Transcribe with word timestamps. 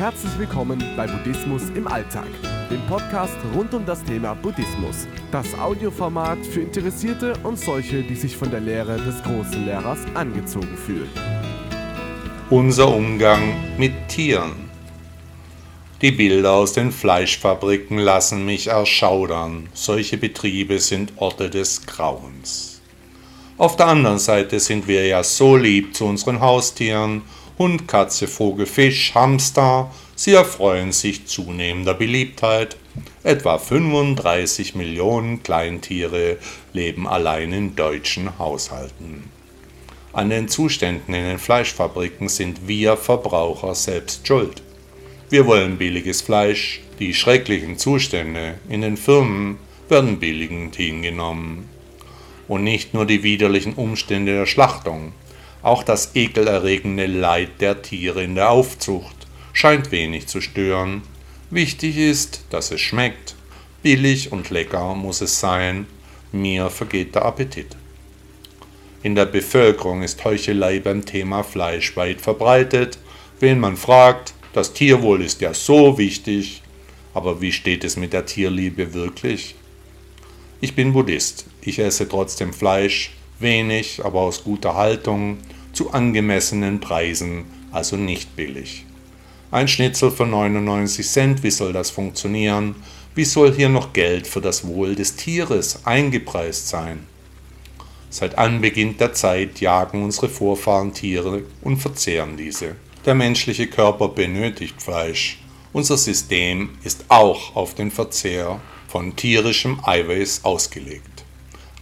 Herzlich 0.00 0.38
willkommen 0.38 0.82
bei 0.96 1.06
Buddhismus 1.06 1.64
im 1.74 1.86
Alltag, 1.86 2.24
dem 2.70 2.80
Podcast 2.86 3.36
rund 3.54 3.74
um 3.74 3.84
das 3.84 4.02
Thema 4.02 4.32
Buddhismus. 4.32 5.06
Das 5.30 5.52
Audioformat 5.58 6.38
für 6.38 6.62
Interessierte 6.62 7.34
und 7.42 7.58
solche, 7.58 8.02
die 8.02 8.14
sich 8.14 8.34
von 8.34 8.50
der 8.50 8.60
Lehre 8.60 8.96
des 8.96 9.22
großen 9.22 9.66
Lehrers 9.66 9.98
angezogen 10.14 10.74
fühlen. 10.86 11.10
Unser 12.48 12.88
Umgang 12.88 13.76
mit 13.76 13.92
Tieren. 14.08 14.70
Die 16.00 16.12
Bilder 16.12 16.52
aus 16.52 16.72
den 16.72 16.92
Fleischfabriken 16.92 17.98
lassen 17.98 18.46
mich 18.46 18.68
erschaudern. 18.68 19.68
Solche 19.74 20.16
Betriebe 20.16 20.78
sind 20.78 21.12
Orte 21.16 21.50
des 21.50 21.84
Grauens. 21.84 22.80
Auf 23.58 23.76
der 23.76 23.88
anderen 23.88 24.18
Seite 24.18 24.60
sind 24.60 24.88
wir 24.88 25.06
ja 25.06 25.22
so 25.22 25.58
lieb 25.58 25.94
zu 25.94 26.06
unseren 26.06 26.40
Haustieren 26.40 27.20
Hund, 27.60 27.86
Katze, 27.86 28.26
Vogel, 28.26 28.64
Fisch, 28.64 29.14
Hamster, 29.14 29.90
sie 30.16 30.32
erfreuen 30.32 30.92
sich 30.92 31.26
zunehmender 31.26 31.92
Beliebtheit. 31.92 32.78
Etwa 33.22 33.58
35 33.58 34.74
Millionen 34.76 35.42
Kleintiere 35.42 36.38
leben 36.72 37.06
allein 37.06 37.52
in 37.52 37.76
deutschen 37.76 38.38
Haushalten. 38.38 39.24
An 40.14 40.30
den 40.30 40.48
Zuständen 40.48 41.12
in 41.12 41.22
den 41.22 41.38
Fleischfabriken 41.38 42.30
sind 42.30 42.66
wir 42.66 42.96
Verbraucher 42.96 43.74
selbst 43.74 44.26
schuld. 44.26 44.62
Wir 45.28 45.44
wollen 45.44 45.76
billiges 45.76 46.22
Fleisch, 46.22 46.80
die 46.98 47.12
schrecklichen 47.12 47.76
Zustände 47.76 48.54
in 48.70 48.80
den 48.80 48.96
Firmen 48.96 49.58
werden 49.90 50.18
billigend 50.18 50.76
hingenommen. 50.76 51.68
Und 52.48 52.64
nicht 52.64 52.94
nur 52.94 53.04
die 53.04 53.22
widerlichen 53.22 53.74
Umstände 53.74 54.32
der 54.32 54.46
Schlachtung, 54.46 55.12
auch 55.62 55.82
das 55.82 56.14
ekelerregende 56.14 57.06
Leid 57.06 57.60
der 57.60 57.82
Tiere 57.82 58.22
in 58.22 58.34
der 58.34 58.50
Aufzucht 58.50 59.20
scheint 59.52 59.90
wenig 59.90 60.26
zu 60.26 60.40
stören. 60.40 61.02
Wichtig 61.50 61.96
ist, 61.96 62.44
dass 62.50 62.70
es 62.70 62.80
schmeckt. 62.80 63.34
Billig 63.82 64.32
und 64.32 64.50
lecker 64.50 64.94
muss 64.94 65.20
es 65.20 65.40
sein. 65.40 65.86
Mir 66.32 66.70
vergeht 66.70 67.14
der 67.14 67.24
Appetit. 67.24 67.76
In 69.02 69.14
der 69.14 69.26
Bevölkerung 69.26 70.02
ist 70.02 70.24
Heuchelei 70.24 70.78
beim 70.80 71.04
Thema 71.04 71.42
Fleisch 71.42 71.96
weit 71.96 72.20
verbreitet. 72.20 72.98
Wen 73.40 73.58
man 73.58 73.76
fragt, 73.76 74.34
das 74.52 74.72
Tierwohl 74.72 75.22
ist 75.22 75.40
ja 75.40 75.54
so 75.54 75.96
wichtig. 75.98 76.62
Aber 77.14 77.40
wie 77.40 77.52
steht 77.52 77.84
es 77.84 77.96
mit 77.96 78.12
der 78.12 78.26
Tierliebe 78.26 78.94
wirklich? 78.94 79.56
Ich 80.60 80.74
bin 80.74 80.92
Buddhist. 80.92 81.46
Ich 81.62 81.78
esse 81.78 82.08
trotzdem 82.08 82.52
Fleisch, 82.52 83.12
wenig, 83.40 84.04
aber 84.04 84.20
aus 84.20 84.44
guter 84.44 84.74
Haltung, 84.74 85.38
zu 85.72 85.92
angemessenen 85.92 86.80
Preisen, 86.80 87.44
also 87.72 87.96
nicht 87.96 88.36
billig. 88.36 88.84
Ein 89.50 89.68
Schnitzel 89.68 90.10
für 90.10 90.26
99 90.26 91.06
Cent, 91.08 91.42
wie 91.42 91.50
soll 91.50 91.72
das 91.72 91.90
funktionieren? 91.90 92.76
Wie 93.14 93.24
soll 93.24 93.52
hier 93.52 93.68
noch 93.68 93.92
Geld 93.92 94.26
für 94.26 94.40
das 94.40 94.66
Wohl 94.66 94.94
des 94.94 95.16
Tieres 95.16 95.84
eingepreist 95.84 96.68
sein? 96.68 97.06
Seit 98.08 98.38
Anbeginn 98.38 98.96
der 98.96 99.12
Zeit 99.12 99.60
jagen 99.60 100.04
unsere 100.04 100.28
Vorfahren 100.28 100.94
Tiere 100.94 101.42
und 101.62 101.78
verzehren 101.78 102.36
diese. 102.36 102.76
Der 103.06 103.14
menschliche 103.14 103.66
Körper 103.66 104.08
benötigt 104.08 104.80
Fleisch. 104.80 105.40
Unser 105.72 105.96
System 105.96 106.70
ist 106.82 107.04
auch 107.08 107.54
auf 107.56 107.74
den 107.74 107.90
Verzehr 107.90 108.60
von 108.88 109.14
tierischem 109.14 109.80
Eiweiß 109.84 110.44
ausgelegt 110.44 111.09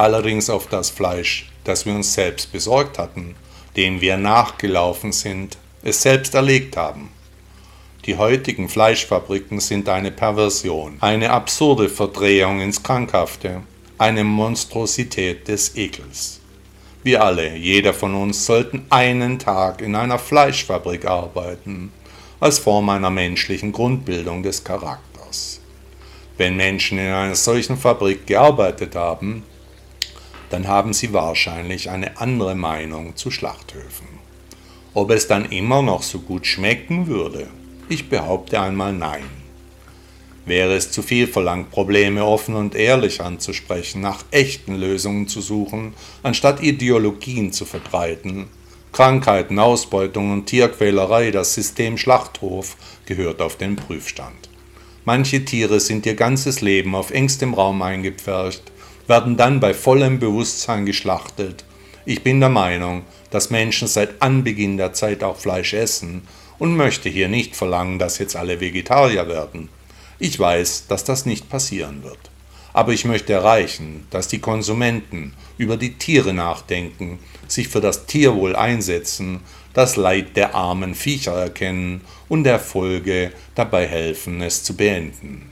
allerdings 0.00 0.50
auf 0.50 0.66
das 0.66 0.90
Fleisch, 0.90 1.50
das 1.64 1.86
wir 1.86 1.94
uns 1.94 2.14
selbst 2.14 2.52
besorgt 2.52 2.98
hatten, 2.98 3.36
dem 3.76 4.00
wir 4.00 4.16
nachgelaufen 4.16 5.12
sind, 5.12 5.58
es 5.82 6.02
selbst 6.02 6.34
erlegt 6.34 6.76
haben. 6.76 7.10
Die 8.06 8.16
heutigen 8.16 8.68
Fleischfabriken 8.68 9.60
sind 9.60 9.88
eine 9.88 10.10
Perversion, 10.10 10.96
eine 11.00 11.30
absurde 11.30 11.88
Verdrehung 11.88 12.60
ins 12.60 12.82
Krankhafte, 12.82 13.60
eine 13.98 14.24
Monstrosität 14.24 15.46
des 15.48 15.76
Ekels. 15.76 16.40
Wir 17.02 17.22
alle, 17.22 17.56
jeder 17.56 17.92
von 17.92 18.14
uns, 18.14 18.46
sollten 18.46 18.86
einen 18.88 19.38
Tag 19.38 19.82
in 19.82 19.94
einer 19.94 20.18
Fleischfabrik 20.18 21.04
arbeiten, 21.04 21.92
als 22.40 22.58
Form 22.58 22.88
einer 22.88 23.10
menschlichen 23.10 23.72
Grundbildung 23.72 24.42
des 24.42 24.64
Charakters. 24.64 25.60
Wenn 26.38 26.56
Menschen 26.56 26.98
in 26.98 27.12
einer 27.12 27.34
solchen 27.34 27.76
Fabrik 27.76 28.26
gearbeitet 28.26 28.96
haben, 28.96 29.44
dann 30.50 30.68
haben 30.68 30.92
Sie 30.92 31.12
wahrscheinlich 31.12 31.90
eine 31.90 32.20
andere 32.20 32.54
Meinung 32.54 33.16
zu 33.16 33.30
Schlachthöfen. 33.30 34.06
Ob 34.92 35.10
es 35.10 35.28
dann 35.28 35.50
immer 35.50 35.82
noch 35.82 36.02
so 36.02 36.18
gut 36.18 36.46
schmecken 36.46 37.06
würde? 37.06 37.46
Ich 37.88 38.08
behaupte 38.08 38.60
einmal 38.60 38.92
nein. 38.92 39.24
Wäre 40.46 40.74
es 40.74 40.90
zu 40.90 41.02
viel 41.02 41.28
verlangt, 41.28 41.70
Probleme 41.70 42.24
offen 42.24 42.56
und 42.56 42.74
ehrlich 42.74 43.20
anzusprechen, 43.20 44.00
nach 44.00 44.24
echten 44.32 44.74
Lösungen 44.74 45.28
zu 45.28 45.40
suchen, 45.40 45.94
anstatt 46.22 46.62
Ideologien 46.62 47.52
zu 47.52 47.64
verbreiten? 47.64 48.48
Krankheiten, 48.92 49.60
Ausbeutung 49.60 50.32
und 50.32 50.46
Tierquälerei, 50.46 51.30
das 51.30 51.54
System 51.54 51.96
Schlachthof 51.96 52.76
gehört 53.06 53.40
auf 53.40 53.56
den 53.56 53.76
Prüfstand. 53.76 54.48
Manche 55.04 55.44
Tiere 55.44 55.78
sind 55.78 56.04
ihr 56.06 56.14
ganzes 56.14 56.60
Leben 56.60 56.96
auf 56.96 57.12
engstem 57.12 57.54
Raum 57.54 57.82
eingepfercht, 57.82 58.62
werden 59.10 59.36
dann 59.36 59.58
bei 59.58 59.74
vollem 59.74 60.20
Bewusstsein 60.20 60.86
geschlachtet. 60.86 61.64
Ich 62.06 62.22
bin 62.22 62.38
der 62.38 62.48
Meinung, 62.48 63.02
dass 63.30 63.50
Menschen 63.50 63.88
seit 63.88 64.22
Anbeginn 64.22 64.76
der 64.76 64.92
Zeit 64.92 65.24
auch 65.24 65.36
Fleisch 65.36 65.74
essen 65.74 66.22
und 66.60 66.76
möchte 66.76 67.08
hier 67.08 67.26
nicht 67.26 67.56
verlangen, 67.56 67.98
dass 67.98 68.18
jetzt 68.18 68.36
alle 68.36 68.60
Vegetarier 68.60 69.26
werden. 69.26 69.68
Ich 70.20 70.38
weiß, 70.38 70.86
dass 70.86 71.02
das 71.02 71.26
nicht 71.26 71.48
passieren 71.48 72.04
wird. 72.04 72.30
Aber 72.72 72.92
ich 72.92 73.04
möchte 73.04 73.32
erreichen, 73.32 74.06
dass 74.10 74.28
die 74.28 74.38
Konsumenten 74.38 75.32
über 75.58 75.76
die 75.76 75.94
Tiere 75.94 76.32
nachdenken, 76.32 77.18
sich 77.48 77.66
für 77.66 77.80
das 77.80 78.06
Tierwohl 78.06 78.54
einsetzen, 78.54 79.40
das 79.74 79.96
Leid 79.96 80.36
der 80.36 80.54
armen 80.54 80.94
Viecher 80.94 81.34
erkennen 81.34 82.02
und 82.28 82.44
der 82.44 82.60
Folge 82.60 83.32
dabei 83.56 83.88
helfen, 83.88 84.40
es 84.40 84.62
zu 84.62 84.76
beenden. 84.76 85.50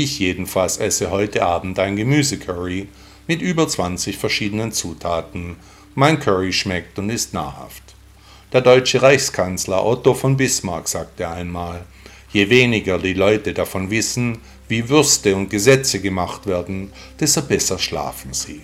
Ich 0.00 0.20
jedenfalls 0.20 0.76
esse 0.76 1.10
heute 1.10 1.44
Abend 1.44 1.76
ein 1.80 1.96
Gemüsecurry 1.96 2.86
mit 3.26 3.42
über 3.42 3.66
20 3.66 4.16
verschiedenen 4.16 4.70
Zutaten. 4.70 5.56
Mein 5.96 6.20
Curry 6.20 6.52
schmeckt 6.52 7.00
und 7.00 7.10
ist 7.10 7.34
nahrhaft. 7.34 7.82
Der 8.52 8.60
deutsche 8.60 9.02
Reichskanzler 9.02 9.84
Otto 9.84 10.14
von 10.14 10.36
Bismarck 10.36 10.86
sagte 10.86 11.28
einmal, 11.28 11.84
je 12.32 12.48
weniger 12.48 13.00
die 13.00 13.14
Leute 13.14 13.52
davon 13.52 13.90
wissen, 13.90 14.38
wie 14.68 14.88
Würste 14.88 15.34
und 15.34 15.50
Gesetze 15.50 16.00
gemacht 16.00 16.46
werden, 16.46 16.92
desto 17.18 17.42
besser 17.42 17.80
schlafen 17.80 18.32
sie. 18.32 18.60